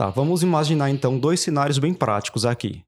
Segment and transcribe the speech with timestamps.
[0.00, 2.82] Tá, vamos imaginar então dois cenários bem práticos aqui.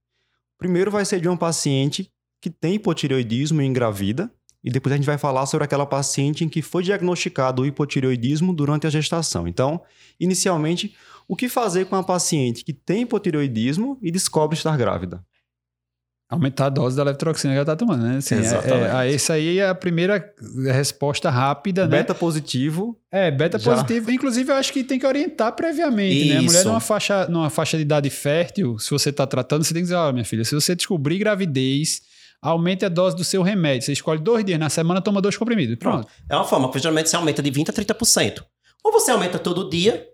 [0.55, 4.33] O primeiro vai ser de uma paciente que tem hipotireoidismo e engravida,
[4.65, 8.55] e depois a gente vai falar sobre aquela paciente em que foi diagnosticado o hipotireoidismo
[8.55, 9.47] durante a gestação.
[9.47, 9.83] Então,
[10.19, 10.97] inicialmente,
[11.29, 15.23] o que fazer com a paciente que tem hipotireoidismo e descobre estar grávida?
[16.33, 18.17] Aumentar a dose da levotiroxina que ela está tomando, né?
[18.17, 18.91] Assim, Exatamente.
[18.91, 20.33] É, é, essa aí é a primeira
[20.73, 21.99] resposta rápida, né?
[21.99, 22.99] Beta positivo.
[23.11, 23.71] É, beta Já.
[23.71, 24.11] positivo.
[24.11, 26.39] Inclusive, eu acho que tem que orientar previamente, né?
[26.39, 26.69] A mulher Isso.
[26.69, 29.97] numa faixa, numa faixa de idade fértil, se você está tratando, você tem que dizer,
[29.97, 32.01] olha, minha filha, se você descobrir gravidez,
[32.41, 33.83] aumente a dose do seu remédio.
[33.83, 35.77] Você escolhe dois dias na semana, toma dois comprimidos.
[35.77, 36.09] Pronto.
[36.31, 38.43] É uma forma, porque geralmente você aumenta de 20% a 30%.
[38.83, 40.09] Ou você aumenta todo dia,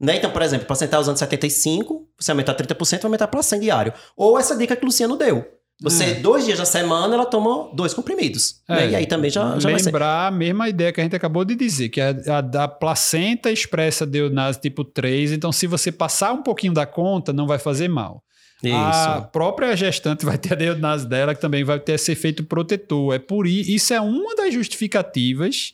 [0.00, 0.16] né?
[0.16, 3.60] Então, por exemplo, o paciente está usando 75, você aumentar 30%, vai aumentar para 100
[3.60, 3.92] diário.
[4.16, 5.44] Ou essa dica que o Luciano deu.
[5.82, 6.14] Você, É.
[6.14, 8.60] dois dias da semana, ela toma dois comprimidos.
[8.68, 8.86] né?
[8.86, 8.90] É.
[8.90, 9.68] E aí também já, já.
[9.68, 13.50] Lembrar a mesma ideia que a gente acabou de dizer, que é a, da placenta
[13.50, 15.32] expressa deonase tipo 3.
[15.32, 18.22] Então, se você passar um pouquinho da conta, não vai fazer mal.
[18.64, 19.28] A Isso.
[19.30, 23.14] própria gestante vai ter a deonase dela, que também vai ter esse efeito protetor.
[23.14, 25.72] É por isso, isso é uma das justificativas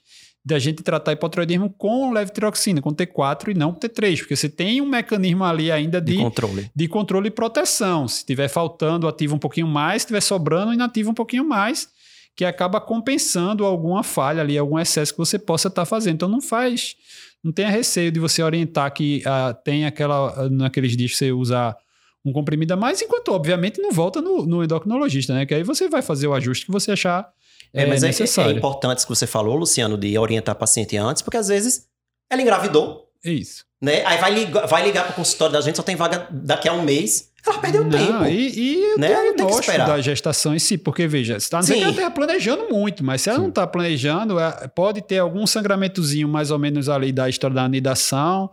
[0.50, 4.80] da gente tratar hipotireoidismo com levotiroxina, com T4 e não com T3, porque você tem
[4.80, 6.70] um mecanismo ali ainda De de, controle.
[6.74, 8.06] de controle e proteção.
[8.06, 11.88] Se estiver faltando, ativa um pouquinho mais, se estiver sobrando, inativa um pouquinho mais,
[12.36, 16.14] que acaba compensando alguma falha ali, algum excesso que você possa estar fazendo.
[16.14, 16.96] Então não faz,
[17.42, 21.32] não tenha receio de você orientar que ah, tem aquela, ah, naqueles dias que você
[21.32, 21.76] usar
[22.24, 25.46] um comprimido a mais, enquanto obviamente não volta no, no endocrinologista, né?
[25.46, 27.28] Que aí você vai fazer o ajuste que você achar
[27.72, 28.56] É, é, mas é, é necessário.
[28.56, 31.86] importante isso que você falou, Luciano, de orientar a paciente antes, porque às vezes
[32.30, 33.64] ela engravidou, É isso.
[33.80, 34.04] né?
[34.04, 36.82] Aí vai ligar, vai ligar pro consultório da gente, só tem vaga daqui a um
[36.82, 37.30] mês.
[37.46, 38.26] Ela perdeu Não, tempo.
[38.26, 39.08] E, e o Né?
[39.08, 39.86] Que diagnóstico esperar.
[39.88, 43.30] da gestação em si, porque veja, a não que ela esteja planejando muito, mas se
[43.30, 43.42] ela Sim.
[43.44, 47.64] não está planejando, é- pode ter algum sangramentozinho mais ou menos ali da história da
[47.64, 48.50] anidação.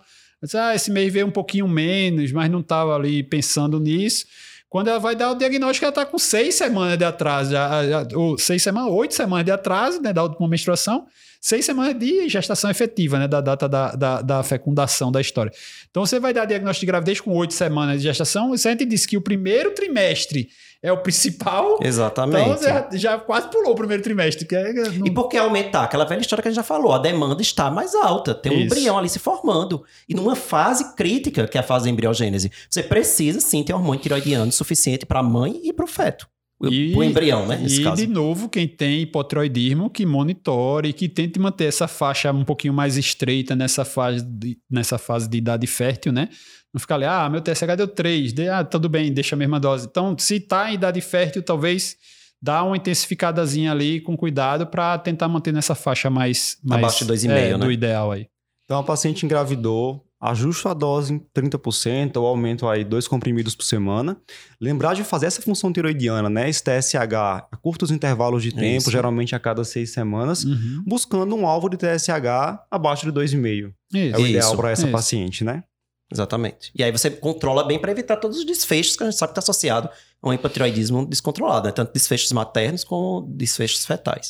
[0.56, 4.26] Ah, esse mês veio um pouquinho menos, mas não estava ali pensando nisso.
[4.70, 8.08] Quando ela vai dar o diagnóstico, ela está com seis semanas de atraso, já, já-
[8.14, 11.08] ou seis semanas, oito semanas de atraso, né, da última menstruação,
[11.40, 15.52] seis semanas de gestação efetiva, né, da data da, da, da fecundação da história.
[15.90, 18.86] Então você vai dar diagnóstico de gravidez com oito semanas de gestação, e a gente
[18.86, 20.50] diz que o primeiro trimestre
[20.82, 22.42] é o principal, Exatamente.
[22.42, 24.46] então você já, já quase pulou o primeiro trimestre.
[24.46, 25.84] Que é, não- E por que aumentar?
[25.84, 28.56] Aquela velha história que a gente já falou, a demanda está mais alta, tem um
[28.56, 28.66] Isso.
[28.66, 29.84] embrião ali se formando.
[30.08, 34.02] E numa fase crítica, que é a fase da embriogênese, você precisa sim ter hormônio
[34.02, 36.28] tiroidiano suficiente para a mãe e para o feto.
[36.60, 37.58] O E- o embrião, né?
[37.58, 37.96] Nesse e, caso.
[37.98, 42.98] de novo, quem tem hipotiroidismo, que monitore, que tente manter essa faixa um pouquinho mais
[42.98, 46.30] estreita nessa fase de, nessa fase de idade fértil, né?
[46.74, 49.60] Não ficar ali, ah, meu TSH deu 3, de, ah, tudo bem, deixa a mesma
[49.60, 49.88] dose.
[49.90, 51.96] Então, se tá em idade fértil, talvez
[52.42, 56.58] dá uma intensificadazinha ali com cuidado para tentar manter nessa faixa mais...
[56.64, 57.58] mais Abaixo de 2,5, é, né?
[57.58, 58.28] Do ideal aí.
[58.66, 63.64] Então a paciente engravidou, ajusta a dose em 30% ou aumento aí dois comprimidos por
[63.64, 64.18] semana.
[64.60, 66.50] Lembrar de fazer essa função tiroidiana, né?
[66.50, 67.14] Esse TSH
[67.52, 68.92] a curtos intervalos de tempo, Isso.
[68.92, 70.84] geralmente a cada seis semanas, Uhum.
[70.86, 73.72] buscando um alvo de TSH abaixo de 2,5.
[73.94, 74.28] É o Isso.
[74.28, 74.92] ideal para essa isso.
[74.92, 75.64] paciente, né?
[76.12, 76.72] Exatamente.
[76.74, 79.40] E aí você controla bem para evitar todos os desfechos que a gente sabe que
[79.40, 79.90] está associado
[80.22, 81.72] a um hipotiroidismo descontrolado, né?
[81.74, 84.26] Tanto desfechos maternos como desfechos fetais.